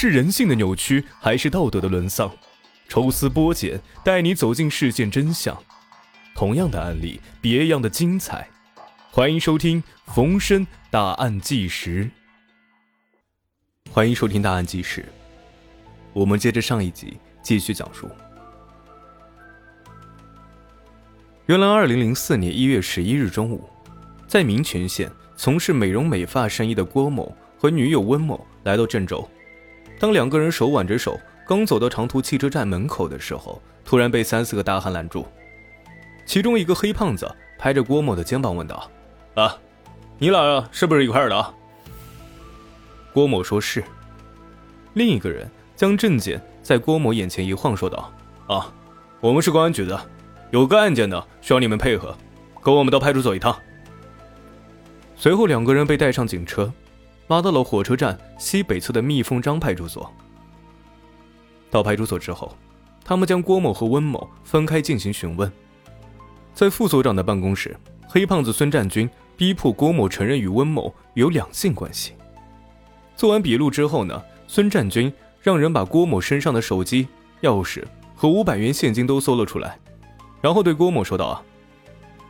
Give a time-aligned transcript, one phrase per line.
[0.00, 2.30] 是人性的扭曲，还是道德的沦丧？
[2.88, 5.60] 抽丝剥茧，带你走进事件真相。
[6.36, 8.48] 同样的案例，别样的精彩。
[9.10, 9.82] 欢迎收听
[10.14, 12.04] 《逢申大案纪实》。
[13.92, 15.00] 欢迎收听《大案纪实》。
[16.12, 18.08] 我们接着上一集继续讲述。
[21.46, 23.68] 原来，二零零四年一月十一日中午，
[24.28, 29.28] 在民权县从事美容美发生意的郭某和女友温某来到郑州。
[29.98, 31.18] 当两个人手挽着手。
[31.46, 35.26] 刚走到长途汽车站门口的时候，突然被三四个大汉拦住。
[36.26, 38.90] 其中一个黑胖子拍着郭某的肩膀问道
[39.34, 39.56] ：“啊，
[40.18, 41.54] 你俩是不是一块的？”
[43.14, 43.82] 郭某说是。
[44.92, 48.12] 另一个人将证件在郭某眼前一晃，说道
[48.46, 48.70] ：“啊，
[49.20, 49.98] 我们是公安局的，
[50.50, 52.14] 有个案件呢，需要你们配合，
[52.62, 53.58] 跟我们到派出所一趟。”
[55.16, 56.70] 随后，两个人被带上警车，
[57.28, 60.12] 拉到了火车站西北侧的蜜蜂张派出所。
[61.70, 62.56] 到派出所之后，
[63.04, 65.50] 他们将郭某和温某分开进行询问。
[66.54, 67.76] 在副所长的办公室，
[68.08, 72.12] 黑胖子孙占军逼迫郭某承认与温某有两性关系。
[73.14, 77.06] 做完笔录之后呢，孙占军让人把郭某身上的手机、
[77.42, 77.84] 钥匙
[78.16, 79.78] 和五百元现金都搜了出来，
[80.40, 81.42] 然后对郭某说道：“啊，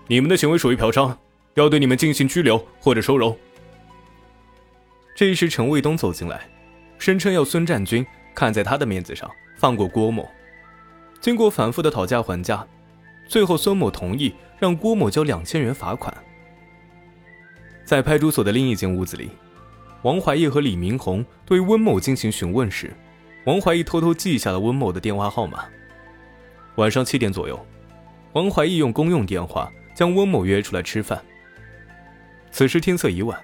[0.08, 1.14] 你们的行为属于嫖娼，
[1.54, 3.34] 要对你们进行拘留或者收容。”
[5.18, 6.48] 这时，陈卫东走进来，
[6.96, 8.06] 声称要孙占军。
[8.36, 10.28] 看在他的面子上，放过郭某。
[11.20, 12.64] 经过反复的讨价还价，
[13.26, 16.16] 最后孙某同意让郭某交两千元罚款。
[17.84, 19.28] 在派出所的另一间屋子里，
[20.02, 22.94] 王怀义和李明红对温某进行询问时，
[23.44, 25.64] 王怀义偷偷记下了温某的电话号码。
[26.76, 27.66] 晚上七点左右，
[28.34, 31.20] 王怀义用公用电话将温某约出来吃饭。
[32.52, 33.36] 此时天色已晚，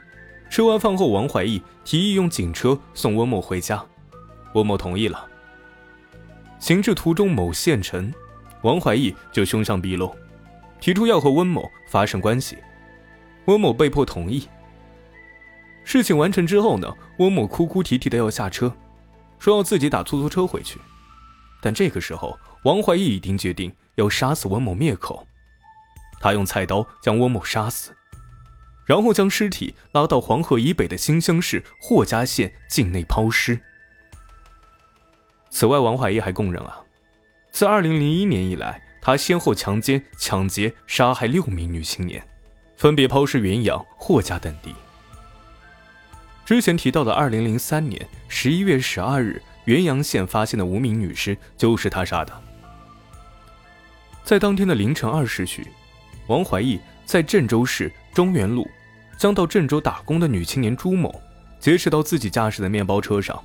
[0.51, 3.85] 吃完饭后，王怀义提议用警车送温某回家。
[4.55, 5.29] 温某同意了。
[6.61, 8.13] 行至途中某县城，
[8.63, 10.15] 王怀义就凶相毕露，
[10.81, 12.57] 提出要和温某发生关系。
[13.47, 14.49] 温某被迫同意。
[15.83, 18.73] 事情完成之后呢，温某哭哭啼啼的要下车，
[19.39, 20.81] 说要自己打出租车回去。
[21.61, 25.27] 但这个时候，王怀义已经决定要杀死温某灭口。
[26.21, 27.95] 他用菜刀将温某杀死，
[28.85, 33.61] 然后将尸体拉到黄河以北的新乡市霍家县境内抛尸。
[35.51, 36.81] 此外，王怀义还供认啊，
[37.53, 42.27] 自2001年以来，他先后强奸、抢劫、杀害六名女青年，
[42.77, 44.75] 分别抛尸原阳、霍家等地。
[46.45, 52.43] 之前提到的2003年11月12日，原阳县发现的无名女尸就是他杀的。
[54.25, 55.69] 在当天的凌晨二时许，
[56.27, 58.69] 王怀义在郑州市中原路，
[59.19, 61.23] 将到郑州打工的女青年朱某
[61.61, 63.41] 劫持到自己驾驶的面包车上。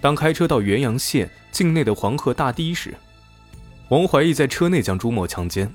[0.00, 2.94] 当开车到元阳县境内的黄河大堤时，
[3.88, 5.70] 王怀义在车内将朱某强奸，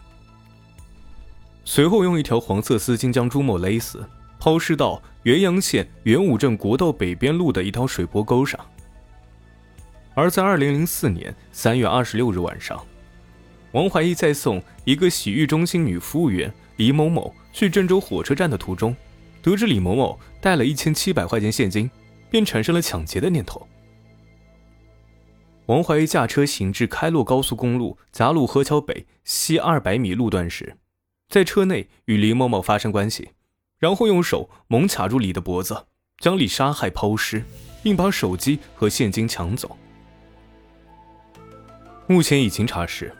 [1.65, 4.07] 随后用一条黄色丝巾将朱某勒死，
[4.39, 8.59] 抛尸到元阳县元武镇国道北边路的一条水波沟上。
[10.15, 12.83] 而在二零零四年三月二十六日晚上，
[13.71, 18.95] 王怀义在送一个洗浴中心女服务员李某某去郑州火车站的途中，
[19.41, 21.89] 得知李某某带了一千七百块钱现金，
[22.29, 23.67] 便产生了抢劫的念头。
[25.67, 30.75] 王怀义驾车行至开洛高速公路夹路河桥北西二百米路段时，
[31.27, 33.29] 在车内与李某某发生关系，
[33.77, 35.85] 然后用手猛卡住李的脖子，
[36.17, 37.43] 将李杀害抛尸，
[37.83, 39.77] 并把手机和现金抢走。
[42.07, 43.15] 目前已经查实，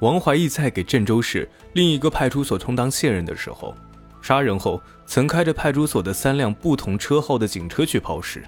[0.00, 3.74] 王怀义在给郑州市另一个派出所充当线人的时候，
[4.20, 8.42] 杀人后曾开着派出所的三辆不同车号的警车去抛尸。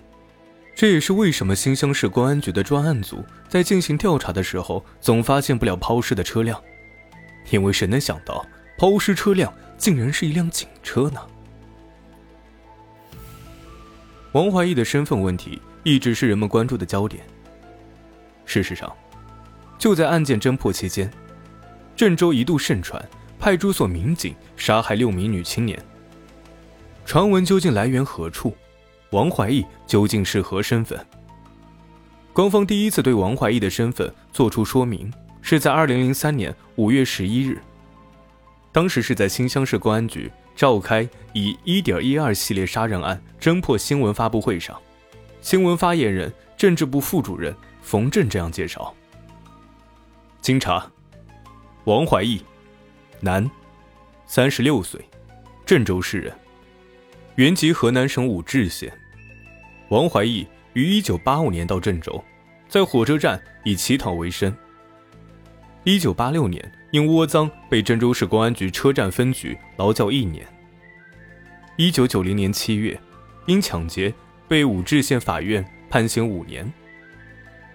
[0.74, 6.62] 这也是为什么新乡市公安局的专案组在进行调查的时候，总发现不了抛尸的车辆，
[7.50, 8.44] 因为谁能想到
[8.76, 11.20] 抛尸车辆竟然是一辆警车呢？
[14.32, 17.24] 王怀义的身份问题一直是人们关注的焦点。
[18.44, 18.94] 事实上，
[19.78, 21.10] 就在案件侦破期间，
[21.96, 23.02] 郑州一度盛传
[23.38, 25.82] 派出所民警杀害六名女青年，
[27.06, 28.54] 传闻究竟来源何处？
[29.10, 30.98] 王怀义究竟是何身份？
[32.34, 35.10] 官方第一次对王怀义的身份作出说明，
[35.40, 37.58] 是在二零零三年五月十一日。
[38.72, 44.78] 当时是在新乡市公安局召开以“一点一二”系列杀人案侦破新闻发布会上，
[45.40, 48.94] 新闻发言人、政治部副主任冯震这样介绍：
[50.42, 50.90] 经查，
[51.86, 52.42] 王怀义，
[53.20, 53.48] 男，
[54.26, 55.00] 三十六岁，
[55.64, 56.36] 郑州市人。
[57.36, 58.92] 原籍河南省武陟县，
[59.90, 62.24] 王怀义于1985年到郑州，
[62.68, 64.52] 在火车站以乞讨为生。
[65.84, 70.44] 1986年因窝赃被郑州市公安局车站分局劳教一年。
[71.76, 73.00] 1990年7月，
[73.46, 74.12] 因抢劫
[74.48, 76.68] 被武陟县法院判刑五年。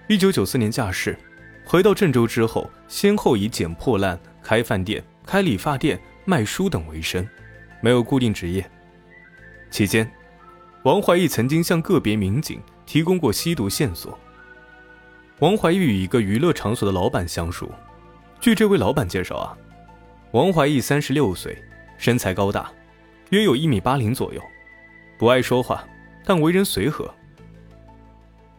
[0.10, 1.18] 1994年驾驶，
[1.66, 7.28] 回到郑州之后，先后以捡破烂、开饭店、开理发店、卖书等为生，
[7.81, 8.69] 没有固定职业。
[9.69, 10.12] 期间，
[10.84, 14.18] 王怀义曾经向个别民警提供过吸毒线索。
[15.40, 17.72] 王怀义与一个娱乐场所的老板相熟，
[18.40, 19.58] 据这位老板介绍啊，
[20.31, 21.58] 王怀义三十六岁，
[21.98, 22.69] 身材高大，
[23.30, 24.42] 约有一米八零左右，
[25.18, 25.88] 不爱说话，
[26.25, 27.10] 但为人随和。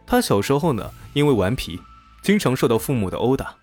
[0.05, 1.79] 他小时候呢，因为顽皮，
[2.23, 3.55] 经常受到父母的殴打。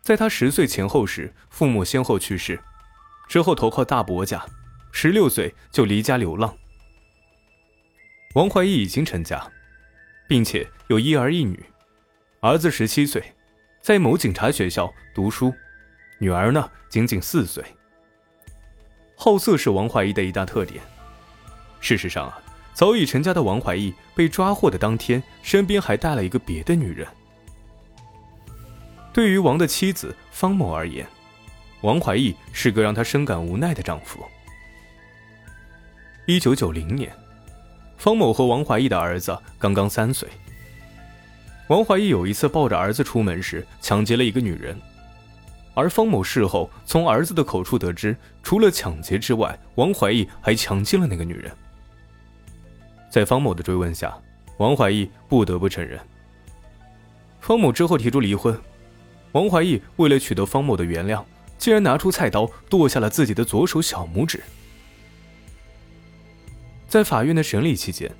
[0.00, 2.58] 在他十岁前后时，父母先后去世，
[3.28, 4.46] 之后投靠大伯家，
[4.92, 6.56] 十六岁就离家流浪。
[8.34, 9.50] 王怀义已经成家，
[10.26, 11.62] 并且有一儿一女，
[12.40, 13.34] 儿子十七岁，
[13.82, 15.52] 在某警察学校读书，
[16.18, 17.62] 女儿呢仅仅四岁。
[19.16, 20.82] 好色是王怀义的一大特点。
[21.80, 22.40] 事实上啊。
[22.72, 27.06] 早已成家的王怀义被抓获的当天，身边还带了一个别的女人。
[29.12, 31.06] 对于王的妻子方某而言，
[31.80, 34.24] 王怀义是个让她深感无奈的丈夫。
[36.26, 37.12] 一九九零年，
[37.96, 40.28] 方某和王怀义的儿子刚刚三岁。
[41.66, 44.80] 王怀义有一次抱着儿子出门时，抢劫了一个女人，
[45.74, 51.50] 而方某事后从儿子的口处得知，除了抢劫之外，王怀义还强奸了那个女人。
[53.08, 54.16] 在方某的追问下，
[54.58, 55.98] 王怀义不得不承认。
[57.40, 58.56] 方某之后提出离婚，
[59.32, 61.24] 王怀义为了取得方某的原谅，
[61.58, 64.42] 竟然拿出菜刀剁下了自己的左手小拇指。
[66.88, 68.10] 在法院的审理期间，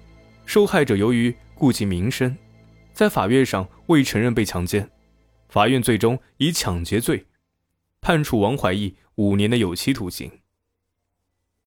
[0.46, 2.36] 受害者由于顾及名声，
[2.92, 4.88] 在法院上未承认被强奸，
[5.48, 7.26] 法院最终以抢劫罪
[8.00, 10.39] 判处王怀义五年的有期徒刑。